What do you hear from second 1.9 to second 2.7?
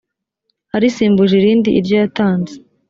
yatanze